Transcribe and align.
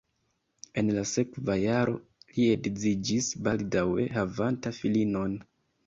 En 0.81 0.87
la 0.99 1.03
sekva 1.11 1.57
jaro 1.65 1.95
li 2.39 2.49
edziĝis 2.55 3.31
baldaŭe 3.49 4.11
havanta 4.21 4.77
filinon. 4.83 5.43